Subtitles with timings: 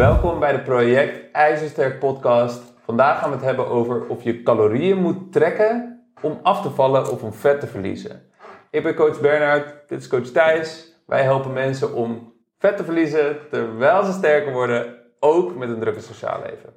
[0.00, 2.62] Welkom bij de Project IJzersterk podcast.
[2.84, 7.10] Vandaag gaan we het hebben over of je calorieën moet trekken om af te vallen
[7.10, 8.22] of om vet te verliezen.
[8.70, 10.94] Ik ben coach Bernard, dit is coach Thijs.
[11.06, 16.00] Wij helpen mensen om vet te verliezen terwijl ze sterker worden, ook met een drukke
[16.00, 16.72] sociaal leven.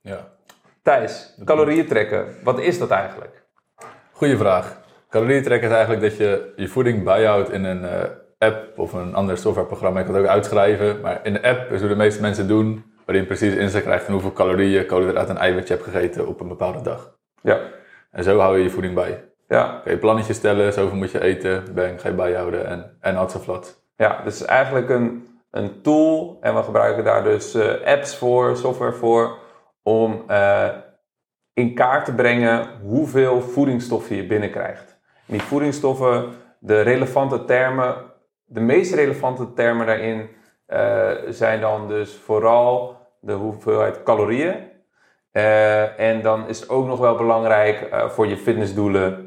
[0.00, 0.28] Ja.
[0.82, 3.42] Thijs, calorieën trekken, wat is dat eigenlijk?
[4.12, 4.80] Goeie vraag.
[5.08, 8.02] Calorieën trekken is eigenlijk dat je je voeding bijhoudt in een eh,
[8.38, 9.98] app of een ander softwareprogramma.
[9.98, 12.84] Je kan het ook uitschrijven, maar in de app is hoe de meeste mensen doen,
[13.04, 16.40] waarin je precies inzicht krijgt van hoeveel calorieën, koolhydraten en eiwit je hebt gegeten op
[16.40, 17.16] een bepaalde dag.
[17.42, 17.60] Ja.
[18.10, 19.24] En zo hou je je voeding bij.
[19.48, 23.14] Ja, Kan je plannetje stellen, zoveel moet je eten, bang, ga je bijhouden en, en
[23.14, 23.44] had
[23.96, 28.92] ja dus eigenlijk een, een tool en we gebruiken daar dus eh, apps voor, software
[28.92, 29.38] voor,
[29.82, 30.68] om eh,
[31.52, 34.98] in kaart te brengen hoeveel voedingsstoffen je binnenkrijgt.
[35.26, 38.05] En die voedingsstoffen, de relevante termen,
[38.46, 40.28] de meest relevante termen daarin
[40.66, 44.54] eh, zijn dan dus vooral de hoeveelheid calorieën.
[45.30, 49.24] Eh, en dan is het ook nog wel belangrijk eh, voor je fitnessdoelen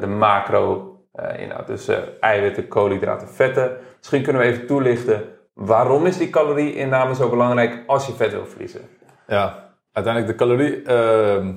[0.00, 1.66] de macro eh, inhoud.
[1.66, 3.76] Dus eiwitten, koolhydraten, vetten.
[3.98, 8.46] Misschien kunnen we even toelichten waarom is die calorieinname zo belangrijk als je vet wil
[8.46, 8.80] verliezen.
[9.26, 11.52] Ja, uiteindelijk de calorie, ehm,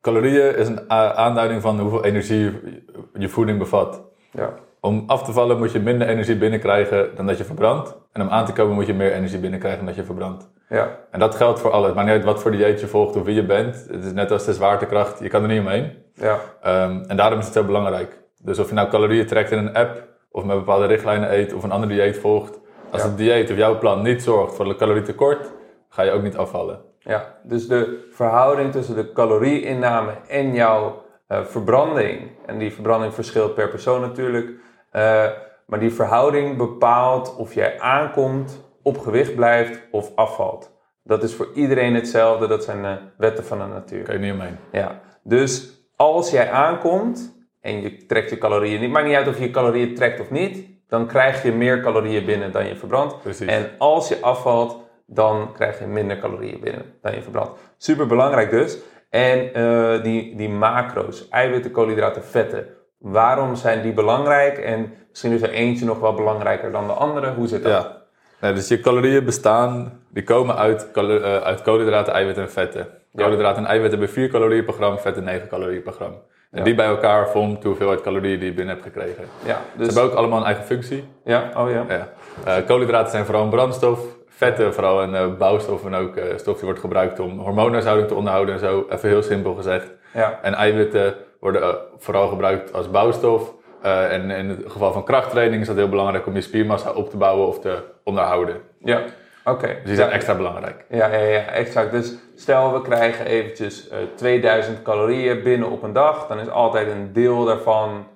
[0.00, 2.82] calorieën is een aanduiding van hoeveel energie je-
[3.18, 4.02] je voeding bevat.
[4.32, 4.54] Ja.
[4.80, 7.96] Om af te vallen moet je minder energie binnenkrijgen dan dat je verbrandt.
[8.12, 10.48] En om aan te komen moet je meer energie binnenkrijgen dan dat je verbrandt.
[10.68, 10.88] Ja.
[11.10, 11.92] En dat geldt voor alles.
[11.92, 13.86] Maakt niet uit wat voor dieet je volgt of wie je bent.
[13.90, 15.92] Het is net als de zwaartekracht, je kan er niet omheen.
[16.14, 16.38] Ja.
[16.62, 18.18] Ehm, en daarom is het zo belangrijk.
[18.42, 21.62] Dus of je nou calorieën trekt in een app, of met bepaalde richtlijnen eet, of
[21.62, 22.58] een ander dieet volgt.
[22.90, 23.08] Als Ja.
[23.08, 25.50] het dieet of jouw plan niet zorgt voor een calorietekort,
[25.88, 26.80] ga je ook niet afvallen.
[26.98, 33.54] Ja, dus de verhouding tussen de calorieinname en jouw eh, verbranding, en die verbranding verschilt
[33.54, 34.50] per persoon natuurlijk,
[34.90, 35.26] eh,
[35.66, 40.76] maar die verhouding bepaalt of jij aankomt, op gewicht blijft of afvalt.
[41.02, 44.02] Dat is voor iedereen hetzelfde, dat zijn de wetten van de natuur.
[44.02, 44.56] Kan je niet omheen.
[44.72, 49.38] Ja, dus als jij aankomt en je trekt je calorieën niet, maakt niet uit of
[49.38, 53.20] je je calorieën trekt of niet, dan krijg je meer calorieën binnen dan je verbrandt.
[53.20, 53.46] Precies.
[53.46, 57.60] En als je afvalt, dan krijg je minder calorieën binnen dan je verbrandt.
[57.76, 58.78] Super belangrijk dus.
[59.10, 62.66] En eh, die, die macro's, eiwitten, koolhydraten, vetten.
[62.98, 64.58] Waarom zijn die belangrijk?
[64.58, 67.32] En misschien is er eentje nog wel belangrijker dan de andere.
[67.34, 67.72] Hoe zit dat?
[67.72, 67.96] Ja.
[68.40, 72.86] Nee, dus je calorieën bestaan, die komen uit, eh, uit koolhydraten, eiwitten en vetten.
[73.14, 76.12] Koolhydraten en eiwitten hebben 4 calorieën per gram, vetten 9 calorieën per gram.
[76.50, 76.64] En Ja.
[76.64, 79.24] die bij elkaar vormt de hoeveelheid calorieën die je binnen hebt gekregen.
[79.44, 81.04] Ja, Ze dus, hebben ook allemaal een eigen functie.
[81.24, 81.84] ja, oh ja.
[81.88, 82.08] Ja.
[82.44, 84.00] Eh, koolhydraten zijn vooral een brandstof.
[84.28, 88.14] Vetten vooral een eh, bouwstof en ook eh stof die wordt gebruikt om hormoonhuishouding te
[88.14, 88.86] onderhouden en zo.
[88.90, 89.90] Even heel simpel gezegd.
[90.14, 93.54] Ja, En eiwitten worden eh, vooral gebruikt als bouwstof.
[93.82, 97.10] Eh, en in het geval van krachttraining is dat heel belangrijk om je spiermassa op
[97.10, 98.60] te bouwen of te onderhouden.
[98.78, 99.02] ja.
[99.44, 99.66] oké.
[99.66, 100.14] Dus die zijn Ja.
[100.14, 100.84] extra belangrijk.
[100.88, 101.90] Ja, ja, ja, exact.
[101.90, 106.88] Dus stel we krijgen eventjes eh 2000 calorieën binnen op een dag, dan is altijd
[106.90, 108.06] een deel daarvan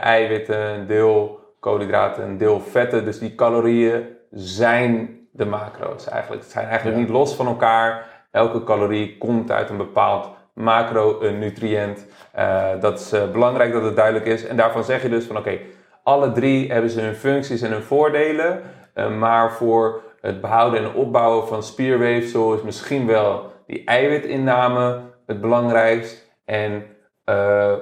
[0.00, 3.04] eiwitten, een deel koolhydraten, een deel vetten.
[3.04, 6.42] Dus die calorieën zijn de macro's eigenlijk.
[6.42, 7.02] Het zijn eigenlijk Ja.
[7.02, 8.10] niet los van elkaar.
[8.30, 12.06] Elke calorie komt uit een bepaald macronutriënt.
[12.32, 14.46] Eh dat is eh, belangrijk dat het duidelijk is.
[14.46, 15.58] En daarvan zeg je dus van oké,
[16.02, 18.62] alle drie hebben ze hun functies en hun voordelen.
[18.94, 25.40] Eh, maar voor het behouden en opbouwen van spierweefsel is misschien wel die eiwitinname het
[25.40, 26.30] belangrijkst.
[26.44, 26.84] En
[27.24, 27.78] eh, eh,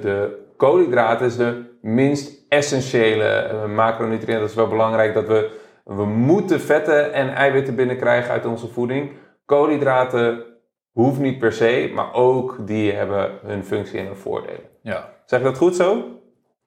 [0.00, 4.40] de koolhydraten is de minst essentiële eh, macronutriënt.
[4.40, 5.50] Dat is wel belangrijk dat we,
[5.84, 9.10] we moeten vetten en eiwitten binnenkrijgen uit onze voeding.
[9.44, 10.44] Koolhydraten
[10.92, 14.68] hoeft niet per se, maar ook die hebben hun functie en hun voordelen.
[14.82, 15.08] Ja.
[15.24, 16.04] Zeg ik dat goed zo?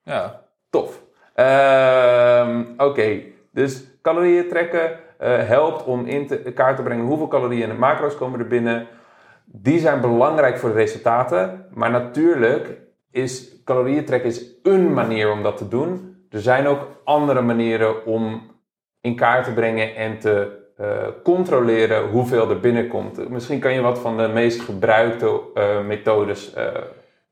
[0.03, 0.41] Ja.
[0.69, 1.03] Tof.
[1.33, 3.21] Ehm, Oké,
[3.51, 8.15] dus calorieën trekken eh, helpt om in te, kaart te brengen hoeveel calorieën en macro's
[8.15, 8.87] komen er binnen.
[9.45, 12.77] Die zijn belangrijk voor de resultaten, maar natuurlijk
[13.11, 16.17] is calorieën trekken is een manier om dat te doen.
[16.29, 18.51] Er zijn ook andere manieren om
[19.01, 20.87] in kaart te brengen en te eh,
[21.23, 23.29] controleren hoeveel er binnenkomt.
[23.29, 26.65] Misschien kan je wat van de meest gebruikte eh, methodes eh,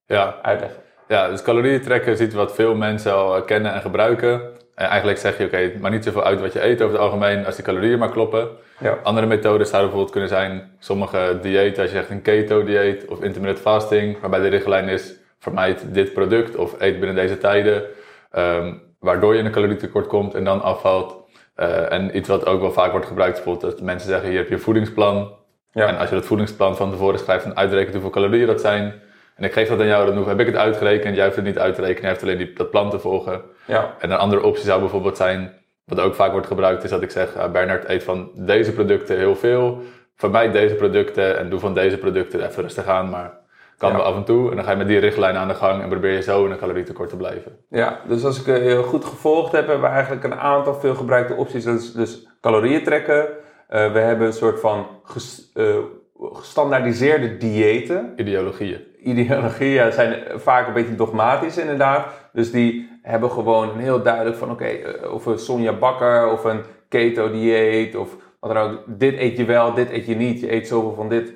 [0.06, 0.36] Ja.
[0.42, 0.82] uitleggen.
[1.08, 4.42] ja, dus calorieën trekken is iets wat veel mensen al kennen en gebruiken.
[4.76, 7.04] En eigenlijk zeg je, oké, het maakt niet zoveel uit wat je eet over het
[7.04, 8.48] algemeen, als die calorieën maar kloppen.
[8.80, 8.98] Ja.
[9.04, 13.60] Andere methodes zouden bijvoorbeeld kunnen zijn sommige diëten, als je zegt een keto-dieet of intermittent
[13.60, 17.84] fasting, waarbij de richtlijn is, vermijd dit product of eet binnen deze tijden,
[18.32, 21.23] ehm, waardoor je in een calorietekort komt en dan afvalt.
[21.56, 24.48] Eh, en iets wat ook wel vaak wordt gebruikt, bijvoorbeeld dat mensen zeggen, hier heb
[24.48, 25.36] je een voedingsplan.
[25.72, 25.88] Ja.
[25.88, 29.02] En als je dat voedingsplan van tevoren schrijft, dan uitrekent hoeveel calorieën dat zijn.
[29.36, 31.60] En ik geef dat aan jou, dan heb ik het uitgerekend, jij hoeft het niet
[31.60, 33.42] uit te rekenen, jij hebt alleen die, dat plan te volgen.
[33.66, 33.96] Ja.
[34.00, 35.54] En een andere optie zou bijvoorbeeld zijn,
[35.86, 39.18] wat ook vaak wordt gebruikt is dat ik zeg, uh, Bernard eet van deze producten
[39.18, 39.82] heel veel,
[40.16, 43.43] vermijd deze producten en doe van deze producten even rustig aan, maar
[43.90, 43.98] kan ja.
[43.98, 44.50] af en toe.
[44.50, 46.52] En dan ga je met die richtlijn aan de gang en probeer je zo in
[46.52, 47.58] een calorietekort te blijven.
[47.70, 50.96] Ja, dus als ik uh, heel goed gevolgd heb, hebben we eigenlijk een aantal veel
[50.96, 51.64] gebruikte opties.
[51.64, 53.22] Dat is dus calorieën trekken.
[53.22, 53.28] Uh,
[53.68, 54.88] we hebben een soort van
[56.34, 58.14] gestandaardiseerde diëten.
[58.16, 58.82] Ideologieën.
[59.04, 62.06] Ideologieën zijn vaak een beetje dogmatisch inderdaad.
[62.34, 66.44] Dus die hebben gewoon een heel duidelijk van oké, okay, of een Sonja Bakker of
[66.44, 68.84] een keto dieet of wat dan ook.
[68.86, 70.40] Dit eet je wel, dit eet je niet.
[70.40, 71.34] Je eet zoveel van dit.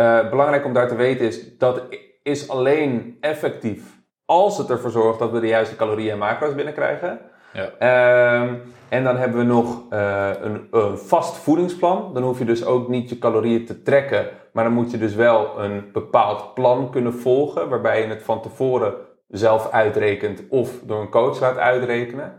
[0.00, 1.82] Uh, belangrijk om daar te weten is, dat
[2.22, 7.20] is alleen effectief als het ervoor zorgt dat we de juiste calorieën en macro's binnenkrijgen.
[7.52, 7.70] Ja.
[7.80, 8.50] Uh,
[8.88, 12.14] en dan hebben we nog uh, een, een, vast voedingsplan.
[12.14, 15.14] Dan hoef je dus ook niet je calorieën te trekken, maar dan moet je dus
[15.14, 18.94] wel een bepaald plan kunnen volgen, waarbij je het van tevoren
[19.28, 22.32] zelf uitrekent of door een coach laat uitrekenen.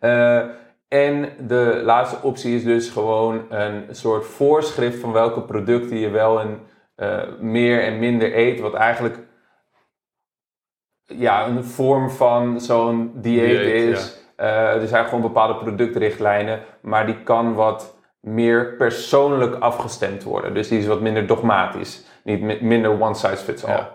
[0.00, 0.42] Uh,
[0.88, 6.40] en de laatste optie is dus gewoon een soort voorschrift van welke producten je wel
[6.40, 6.60] en
[6.96, 9.18] uh, meer en minder eet, wat eigenlijk
[11.04, 14.24] ja, een vorm van zo'n dieet, is.
[14.36, 14.74] Ja.
[14.76, 20.54] Uh, er zijn gewoon bepaalde productrichtlijnen, maar die kan wat meer persoonlijk afgestemd worden.
[20.54, 23.86] Dus die is wat minder dogmatisch, niet minder one size fits all.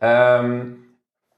[0.00, 0.38] Ja.
[0.38, 0.86] Um,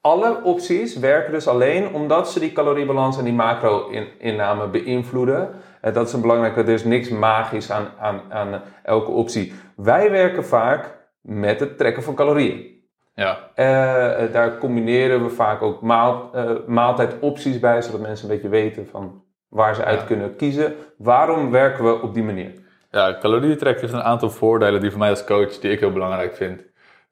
[0.00, 5.50] alle opties werken dus alleen omdat ze die caloriebalans en die macro-inname beïnvloeden.
[5.80, 9.52] En dat is een belangrijke, er is niks magisch aan, aan, aan elke optie.
[9.76, 12.78] Wij werken vaak met het trekken van calorieën.
[13.14, 13.50] Ja.
[13.56, 18.86] Uh, daar combineren we vaak ook maal, uh, maaltijdopties bij, zodat mensen een beetje weten
[18.86, 20.74] van waar ze uit kunnen kiezen.
[20.96, 22.52] Waarom werken we op die manier?
[22.90, 25.92] Ja, calorieën trekken heeft een aantal voordelen die voor mij als coach, die ik heel
[25.92, 26.62] belangrijk vind.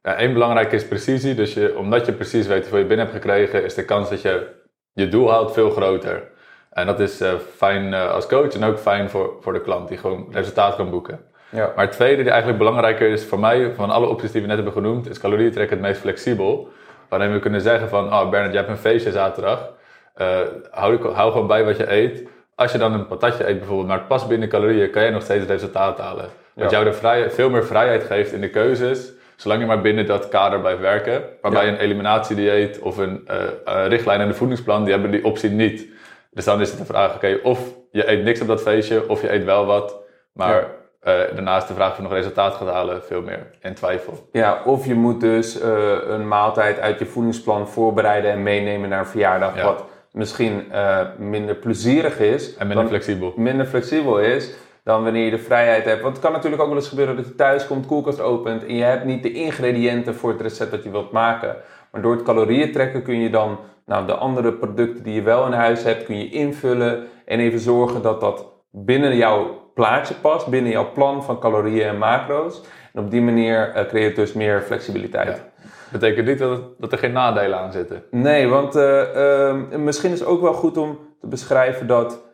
[0.02, 1.34] Ja, Eén belangrijk is precisie.
[1.34, 4.22] Dus je, omdat je precies weet hoeveel je binnen hebt gekregen, is de kans dat
[4.22, 4.56] je
[4.92, 6.30] je doel haalt veel groter.
[6.70, 9.98] En dat is uh, fijn als coach en ook fijn voor, voor de klant die
[9.98, 11.20] gewoon resultaat kan boeken.
[11.50, 11.72] Ja.
[11.76, 14.56] Maar het tweede die eigenlijk belangrijker is voor mij, van alle opties die we net
[14.56, 16.68] hebben genoemd, is calorieën trekken het meest flexibel.
[17.08, 19.72] Waarin we kunnen zeggen van, oh Bernard, je hebt een feestje zaterdag.
[20.20, 20.38] Uh,
[20.70, 22.28] hou, hou gewoon bij wat je eet.
[22.54, 25.46] Als je dan een patatje eet bijvoorbeeld, maar past binnen calorieën, kan je nog steeds
[25.46, 26.28] resultaat halen.
[26.54, 30.06] Wat jou de vrij, veel meer vrijheid geeft in de keuzes Zolang je maar binnen
[30.06, 31.72] dat kader blijft werken, waarbij ja.
[31.72, 35.86] een eliminatiedieet of een uh, richtlijn en een voedingsplan, die hebben die optie niet.
[36.30, 39.22] Dus dan is het de vraag, oké, of je eet niks op dat feestje, of
[39.22, 39.96] je eet wel wat,
[40.32, 40.66] maar ja.
[41.02, 44.28] Uh, daarnaast de vraag of je nog resultaat gaat halen, veel meer in twijfel.
[44.32, 48.98] Ja, of je moet dus uh, een maaltijd uit je voedingsplan voorbereiden en meenemen naar
[48.98, 49.64] een verjaardag, ja.
[49.64, 50.72] wat misschien
[51.18, 52.56] minder plezierig is.
[52.56, 53.32] En minder flexibel.
[53.36, 54.54] Minder flexibel is
[54.88, 56.02] dan wanneer je de vrijheid hebt.
[56.02, 58.74] Want het kan natuurlijk ook wel eens gebeuren dat je thuis komt, koelkast opent en
[58.74, 61.56] je hebt niet de ingrediënten voor het recept dat je wilt maken.
[61.90, 65.46] Maar door het calorieën trekken kun je dan nou, de andere producten die je wel
[65.46, 70.46] in huis hebt, kun je invullen en even zorgen dat dat binnen jouw plaatje past,
[70.46, 72.60] binnen jouw plan van calorieën en macro's.
[72.92, 75.36] En op die manier uh, creëer je dus meer flexibiliteit.
[75.36, 75.66] Ja.
[75.92, 78.02] Betekent niet dat, dat, er geen nadelen aan zitten?
[78.10, 82.26] Nee, want uh, uh, misschien is het ook wel goed om te beschrijven dat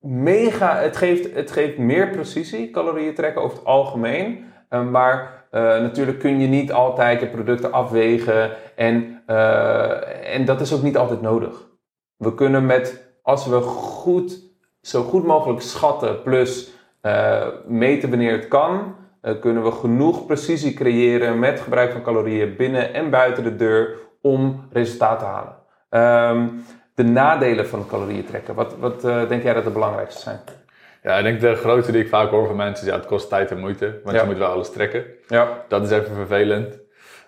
[0.00, 4.44] mega, het geeft, het geeft meer precisie, calorieën trekken over het algemeen.
[4.70, 5.46] Uh, maar
[5.80, 9.22] natuurlijk kun je niet altijd je producten afwegen en,
[10.24, 11.68] en dat is ook niet altijd nodig.
[12.16, 14.51] We kunnen met, als we goed,
[14.82, 16.70] zo goed mogelijk schatten plus
[17.66, 18.96] meten wanneer het kan,
[19.40, 24.68] kunnen we genoeg precisie creëren met gebruik van calorieën binnen en buiten de deur om
[24.72, 25.60] resultaat te halen.
[26.34, 26.64] Um,
[26.94, 28.54] de nadelen van calorieën trekken?
[28.54, 30.40] Wat, wat uh, denk jij dat de belangrijkste zijn?
[31.02, 33.28] Ja, ik denk de grootste die ik vaak hoor van mensen is, ja, het kost
[33.28, 35.04] tijd en moeite, want je moet wel alles trekken.
[35.28, 35.64] Ja.
[35.68, 36.78] Dat is even vervelend.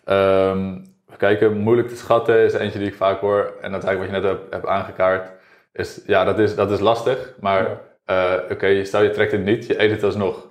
[0.05, 0.83] Um,
[1.17, 3.53] kijken, moeilijk te schatten is eentje die ik vaak hoor.
[3.61, 5.33] En dat is eigenlijk wat je net hebt, hebt aangekaart.
[5.75, 8.37] Is, ja, dat is, dat is lastig, maar ja.
[8.37, 10.49] uh, oké, stel je trekt het niet, je eet het alsnog.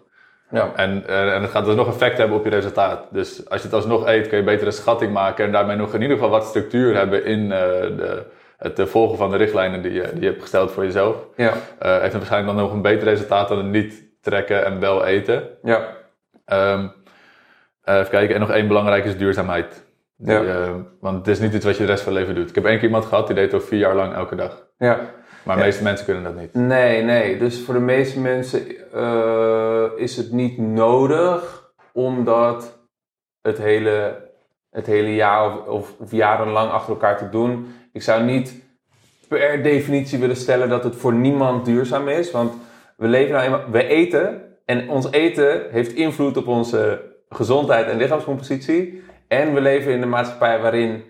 [0.49, 0.71] Ja.
[0.75, 3.07] En, uh, en het gaat dus nog effect hebben op je resultaat.
[3.11, 6.01] Dus als je het alsnog eet, kun je betere schatting maken en daarmee nog in
[6.01, 8.25] ieder geval wat structuur hebben in de,
[8.57, 11.15] het eh, volgen van de richtlijnen die je, die je hebt gesteld voor jezelf.
[11.35, 11.53] Ja.
[11.83, 15.43] Uh, heeft waarschijnlijk dan nog een beter resultaat dan het niet trekken en wel eten.
[15.63, 15.87] Ja.
[16.45, 16.91] Um,
[17.83, 19.85] even kijken, en nog één belangrijk is duurzaamheid.
[20.23, 20.85] Die, ja.
[20.99, 22.49] want het is niet iets wat je de rest van je leven doet.
[22.49, 24.67] Ik heb één keer iemand gehad die deed het al vier jaar lang elke dag.
[24.77, 24.99] Ja.
[25.43, 26.53] Maar de meeste mensen kunnen dat niet.
[26.53, 27.37] Nee, nee.
[27.37, 28.61] Dus voor de meeste mensen
[28.95, 32.79] uh, is het niet nodig, omdat
[33.41, 34.15] het hele,
[34.71, 38.63] het hele jaar of, of, of jarenlang achter elkaar te doen ik zou niet
[39.27, 42.31] per definitie willen stellen dat het voor niemand duurzaam is.
[42.31, 42.53] Want
[42.97, 47.97] we leven nou eenmaal, we eten en ons eten heeft invloed op onze gezondheid en
[47.97, 49.03] lichaamscompositie.
[49.27, 51.03] En we leven in een maatschappij waarin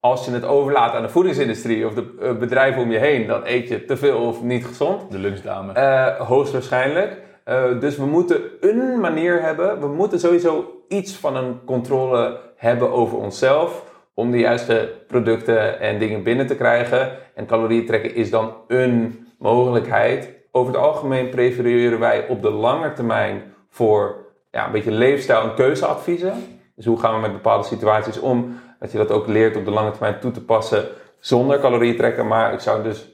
[0.00, 3.40] als je het overlaat aan de voedingsindustrie of de uh, bedrijven om je heen, dan
[3.44, 5.10] eet je te veel of niet gezond.
[5.10, 5.72] De lunchdame.
[5.76, 7.20] Uh, hoogstwaarschijnlijk.
[7.48, 9.80] Uh, dus we moeten een manier hebben.
[9.80, 13.84] We moeten sowieso iets van een controle hebben over onszelf.
[14.14, 17.10] Om de juiste producten en dingen binnen te krijgen.
[17.34, 20.30] En calorieën trekken is dan een mogelijkheid.
[20.50, 24.16] Over het algemeen prefereren wij op de lange termijn voor
[24.50, 26.60] ja, een beetje leefstijl- en keuzeadviezen.
[26.76, 28.60] Dus hoe gaan we met bepaalde situaties om?
[28.78, 30.88] Dat je dat ook leert op de lange termijn toe te passen
[31.18, 32.26] zonder calorieën trekken.
[32.26, 33.12] Maar ik zou dus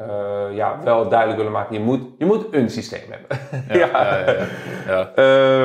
[0.00, 3.38] uh, ja, wel duidelijk willen maken, je moet, je moet een systeem hebben.
[3.78, 3.86] Ja,
[4.26, 4.46] ja.
[4.86, 5.12] ja.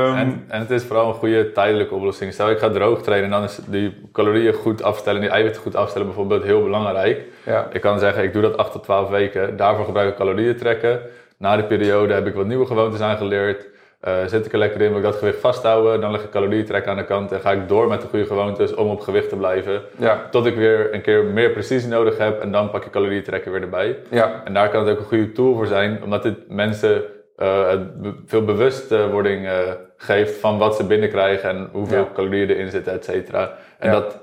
[0.05, 2.33] Um, en, en het is vooral een goede tijdelijke oplossing.
[2.33, 6.07] Stel ik ga droog trainen, dan is die calorieën goed afstellen, die eiwitten goed afstellen
[6.07, 7.21] bijvoorbeeld heel belangrijk.
[7.45, 7.67] Ja.
[7.71, 10.99] Ik kan zeggen, ik doe dat 8 tot 12 weken, daarvoor gebruik ik calorieën trekken.
[11.37, 13.67] Na die periode heb ik wat nieuwe gewoontes aangeleerd.
[14.07, 16.65] Uh, zit ik er lekker in, wil ik dat gewicht vasthouden, dan leg ik calorieën
[16.65, 19.29] trekken aan de kant en ga ik door met de goede gewoontes om op gewicht
[19.29, 19.81] te blijven.
[19.97, 20.27] Ja.
[20.31, 23.51] Tot ik weer een keer meer precisie nodig heb en dan pak je calorieën trekken
[23.51, 23.99] weer erbij.
[24.09, 24.41] Ja.
[24.43, 27.03] En daar kan het ook een goede tool voor zijn, omdat dit mensen
[27.37, 27.73] uh,
[28.25, 29.51] veel bewustwording uh,
[29.97, 32.09] geeft van wat ze binnenkrijgen en hoeveel Ja.
[32.13, 33.53] calorieën erin zitten, et cetera.
[33.79, 34.19] En dat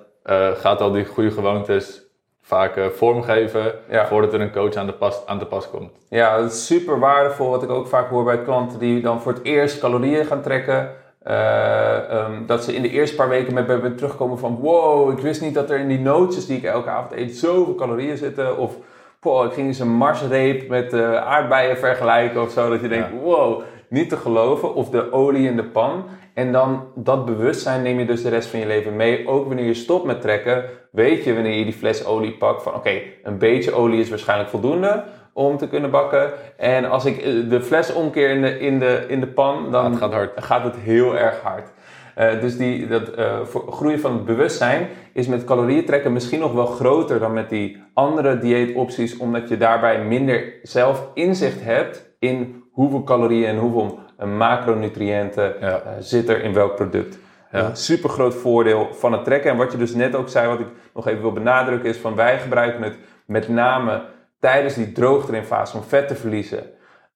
[0.59, 2.03] gaat al die goede gewoontes
[2.43, 4.07] vaak uh, vormgeven Ja.
[4.07, 5.91] voordat er een coach aan, de pas, aan te pas komt.
[6.09, 7.51] Ja, dat is super waardevol.
[7.51, 10.91] Wat ik ook vaak hoor bij klanten die dan voor het eerst calorieën gaan trekken.
[11.23, 15.19] eh, ehm, dat ze in de eerste paar weken met, met, terugkomen van wow, ik
[15.19, 18.59] wist niet dat er in die nootjes die ik elke avond eet zoveel calorieën zitten.
[18.59, 18.75] Of
[19.21, 22.69] poh, ik ging eens een marsreep met eh, aardbeien vergelijken of zo.
[22.71, 24.75] Dat je denkt, wow, niet te geloven.
[24.75, 26.05] Of de olie in de pan.
[26.35, 29.29] En dan dat bewustzijn neem je dus de rest van je leven mee.
[29.29, 32.75] Ook wanneer je stopt met trekken, weet je wanneer je die fles olie pakt van
[32.75, 36.31] oké, een beetje olie is waarschijnlijk voldoende om te kunnen bakken.
[36.57, 39.91] En als ik eh, de fles omkeer in de, in de, in de pan, dan
[39.91, 40.45] Het gaat hard.
[40.45, 41.69] gaat het heel erg hard.
[42.15, 46.53] Eh, dus die, dat eh, groeien van het bewustzijn is met calorieën trekken misschien nog
[46.53, 52.62] wel groter dan met die andere dieetopties, omdat je daarbij minder zelf inzicht hebt in
[52.73, 55.81] hoeveel calorieën en hoeveel eh, macronutriënten Ja.
[55.81, 57.19] eh, zit er in welk product.
[57.53, 57.65] Ja.
[57.69, 59.51] Een super groot voordeel van het trekken.
[59.51, 62.15] En wat je dus net ook zei, wat ik nog even wil benadrukken, is van
[62.15, 64.03] wij gebruiken het met name
[64.41, 66.65] tijdens die droogtrainfase om vet te verliezen.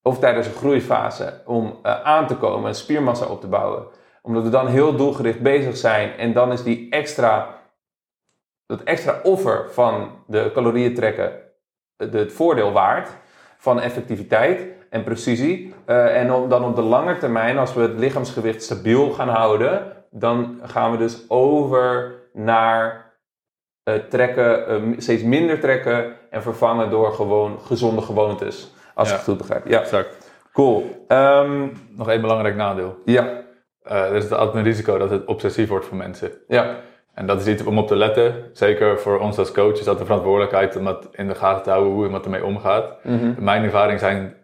[0.02, 3.86] Of tijdens een groeifase om eh, aan te komen en spiermassa op te bouwen.
[4.22, 6.16] Omdat we dan heel doelgericht bezig zijn.
[6.16, 7.48] En dan is die extra,
[8.66, 11.32] dat extra offer van de calorieën trekken
[11.96, 13.08] de- het voordeel waard
[13.58, 14.60] van effectiviteit
[14.96, 15.74] en precisie.
[15.84, 19.92] Eh, en om, dan op de lange termijn, als we het lichaamsgewicht stabiel gaan houden,
[20.10, 23.04] dan gaan we dus over naar
[23.82, 28.74] eh, trekken, eh, steeds minder trekken en vervangen door gewoon gezonde gewoontes.
[28.94, 29.14] Als Ja.
[29.14, 29.66] ik het goed begrijp.
[29.66, 30.30] Ja, Exact.
[30.52, 31.04] cool.
[31.08, 32.96] Ehm, Nog één belangrijk nadeel.
[33.04, 33.42] ja,
[33.82, 36.30] er is altijd een risico dat het obsessief wordt voor mensen.
[36.48, 36.76] ja,
[37.14, 38.34] En dat is iets om op te letten.
[38.52, 41.70] Zeker voor ons als coach is dat de verantwoordelijkheid om dat in de gaten te
[41.70, 43.04] houden hoe iemand ermee omgaat.
[43.04, 43.14] Mhm.
[43.24, 44.34] In mijn ervaring zijn,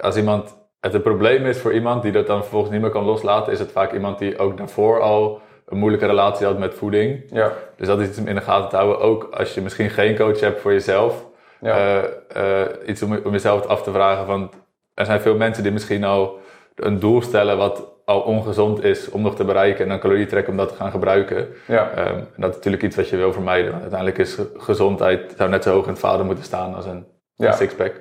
[0.00, 3.04] als iemand het een probleem is voor iemand die dat dan vervolgens niet meer kan
[3.04, 7.22] loslaten, is het vaak iemand die ook daarvoor al een moeilijke relatie had met voeding.
[7.30, 9.00] ja, Dus dat is iets om in de gaten te houden.
[9.00, 11.26] Ook als je misschien geen coach hebt voor jezelf.
[11.60, 11.76] ja.
[11.76, 14.26] Eh, eh, iets om, om jezelf af te vragen.
[14.26, 14.50] Van,
[14.94, 16.38] er zijn veel mensen die misschien al
[16.74, 19.82] een doel stellen wat al ongezond is om nog te bereiken.
[19.82, 21.48] En dan calorieën trekken om dat te gaan gebruiken.
[21.66, 21.90] ja.
[21.90, 23.70] Ehm, en dat is natuurlijk iets wat je wil vermijden.
[23.70, 26.86] Want uiteindelijk is ge- gezondheid zou net zo hoog in het vader moeten staan als
[26.86, 27.46] een, Ja.
[27.46, 27.92] een sixpack.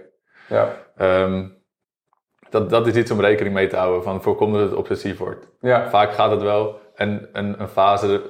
[0.48, 0.68] ja.
[0.98, 1.46] Ehm,
[2.50, 4.04] dat, dat is iets om rekening mee te houden.
[4.04, 5.48] Van voorkom dat het obsessief wordt.
[5.62, 5.90] ja.
[5.90, 6.80] Vaak gaat het wel.
[6.96, 8.22] En een, een fase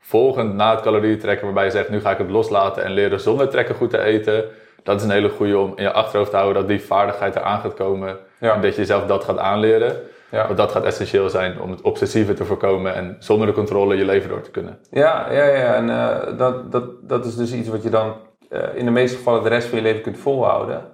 [0.00, 3.20] volgend na het calorieën trekken waarbij je zegt nu ga ik het loslaten en leren
[3.20, 4.44] zonder trekken goed te eten.
[4.82, 7.60] Dat is een hele goede om in je achterhoofd te houden dat die vaardigheid eraan
[7.60, 8.16] gaat komen.
[8.40, 8.54] Ja.
[8.54, 9.96] En dat je jezelf dat gaat aanleren.
[10.30, 10.46] Ja.
[10.46, 14.04] Want dat gaat essentieel zijn om het obsessieve te voorkomen en zonder de controle je
[14.04, 14.78] leven door te kunnen.
[14.90, 15.74] Ja, ja, ja.
[15.74, 18.16] En eh, dat, dat, dat is dus iets wat je dan
[18.48, 20.92] eh, in de meeste gevallen de rest van je leven kunt volhouden.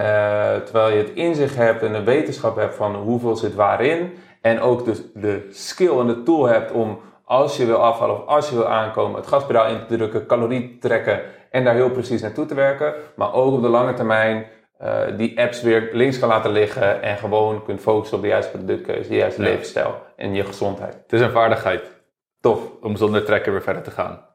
[0.00, 4.12] Eh, terwijl je het inzicht hebt en de wetenschap hebt van hoeveel zit waarin.
[4.40, 8.26] En ook dus de skill en de tool hebt om als je wil afvallen of
[8.26, 11.90] als je wil aankomen, het gaspedaal in te drukken, calorie te trekken en daar heel
[11.90, 12.94] precies naartoe te werken.
[13.16, 14.46] Maar ook op de lange termijn
[14.78, 18.56] eh, die apps weer links kan laten liggen en gewoon kunt focussen op de juiste
[18.56, 19.48] productkeuze, de juiste Ja.
[19.48, 20.94] levensstijl en je gezondheid.
[21.02, 21.82] Het is een vaardigheid
[22.40, 22.60] Tof.
[22.80, 24.26] om zonder trekken weer verder te gaan.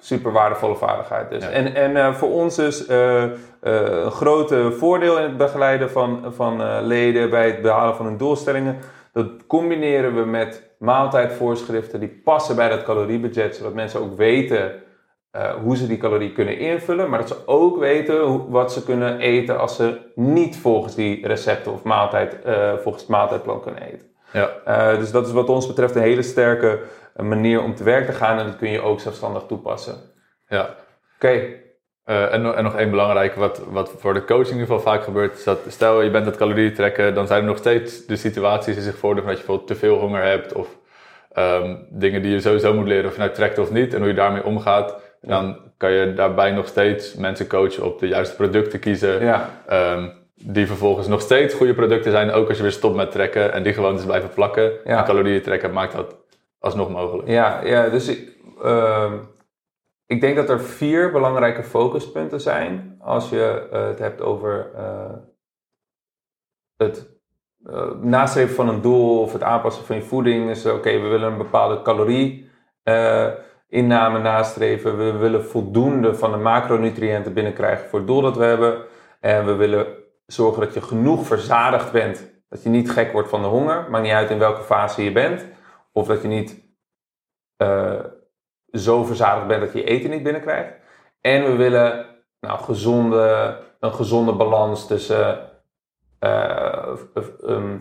[0.00, 1.44] Super waardevolle vaardigheid dus.
[1.44, 1.50] Ja.
[1.50, 7.30] En, en eh, voor ons dus een grote voordeel in het begeleiden van, van leden
[7.30, 8.78] bij het behalen van hun doelstellingen.
[9.12, 14.72] Dat combineren we met maaltijdvoorschriften die passen bij dat caloriebudget, zodat mensen ook weten
[15.62, 19.18] hoe ze die calorie kunnen invullen, maar dat ze ook weten hoe, wat ze kunnen
[19.18, 22.36] eten als ze niet volgens die recepten of maaltijd,
[22.82, 24.09] volgens het maaltijdplan kunnen eten.
[24.32, 26.78] Ja, Eh, dus dat is wat ons betreft een hele sterke
[27.16, 29.94] eh, manier om te werk te gaan en dat kun je ook zelfstandig toepassen.
[30.48, 30.74] ja.
[31.16, 31.40] Oké,
[32.04, 34.92] Eh, en, nog- en nog één belangrijk, wat, wat voor de coaching in ieder geval
[34.92, 37.56] vaak gebeurt, is dat stel je bent aan het calorieën trekken, dan zijn er nog
[37.56, 40.68] steeds de situaties die zich voordoen dat je bijvoorbeeld te veel honger hebt of
[41.32, 44.08] ehm, dingen die je sowieso moet leren of je nou trekt of niet en hoe
[44.08, 44.96] je daarmee omgaat.
[45.20, 49.50] Dan kan je daarbij nog steeds mensen coachen op de juiste producten kiezen, ja.
[49.66, 50.08] ehm,
[50.42, 53.62] die vervolgens nog steeds goede producten zijn, ook als je weer stopt met trekken en
[53.62, 54.72] die gewoontes blijven plakken.
[54.84, 54.98] Ja.
[54.98, 56.16] En calorieën trekken maakt dat
[56.58, 57.28] alsnog mogelijk.
[57.28, 59.14] Ja, ja dus ik, ehm,
[60.06, 65.12] ik denk dat er vier belangrijke focuspunten zijn als je eh, het hebt over eh,
[66.76, 67.08] het
[67.64, 70.46] eh, nastreven van een doel of het aanpassen van je voeding.
[70.46, 72.48] Dus oké, we willen een bepaalde calorie
[73.68, 74.98] inname nastreven.
[74.98, 78.84] We willen voldoende van de macronutriënten binnenkrijgen voor het doel dat we hebben.
[79.20, 79.86] En we willen
[80.32, 82.28] zorgen dat je genoeg verzadigd bent.
[82.48, 83.90] Dat je niet gek wordt van de honger.
[83.90, 85.46] Maakt niet uit in welke fase je bent.
[85.92, 86.64] Of dat je niet
[87.56, 88.04] eh,
[88.72, 90.74] zo verzadigd bent dat je eten niet binnenkrijgt.
[91.20, 92.06] En we willen
[92.40, 95.50] nou, gezonde, een gezonde balans tussen
[96.18, 97.78] eh, v- ehm,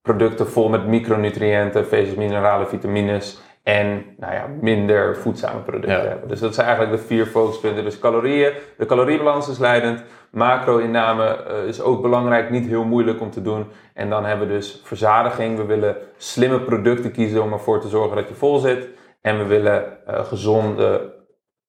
[0.00, 6.08] producten vol met micronutriënten, vezels, mineralen, vitamines en nou ja, minder voedzame producten Ja.
[6.08, 6.28] hebben.
[6.28, 7.84] Dus dat zijn eigenlijk de vier focuspunten.
[7.84, 10.02] Dus calorieën, de caloriebalans is leidend.
[10.30, 13.66] Macro-inname eh, is ook belangrijk, niet heel moeilijk om te doen.
[13.94, 15.56] En dan hebben we dus verzadiging.
[15.56, 18.88] We willen slimme producten kiezen om ervoor te zorgen dat je vol zit.
[19.20, 21.14] En we willen eh, gezonde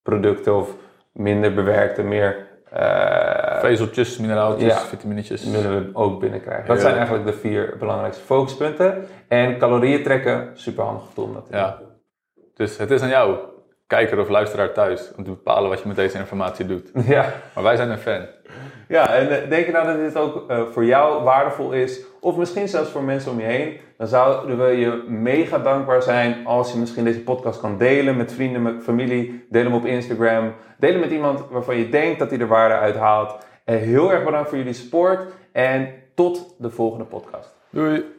[0.01, 0.73] producten of
[1.13, 3.36] minder bewerkte, meer eh,
[3.69, 4.79] Vezeltjes, mineraaltjes, Ja.
[4.79, 5.43] vitaminetjes.
[5.51, 6.67] we ook binnenkrijgen.
[6.67, 9.05] Dat zijn eigenlijk de vier belangrijkste focuspunten.
[9.27, 11.77] En calorieën trekken, super handig tool natuurlijk.
[11.77, 11.79] Ja.
[12.53, 13.37] Dus het is aan jou,
[13.87, 16.91] kijker of luisteraar thuis, om te bepalen wat je met deze informatie doet.
[17.07, 17.33] Ja.
[17.55, 18.25] Maar wij zijn een fan.
[18.87, 22.37] Ja, en eh, denk je nou dat dit ook eh, voor jou waardevol is, of
[22.37, 26.71] misschien zelfs voor mensen om je heen, dan zouden we je mega dankbaar zijn als
[26.71, 30.91] je misschien deze podcast kan delen met vrienden, met familie, deel hem op Instagram, deel
[30.91, 33.45] hem met iemand waarvan je denkt dat hij er waarde uit haalt.
[33.67, 37.55] En heel erg bedankt voor jullie support en tot de volgende podcast.
[37.69, 38.15] Doei!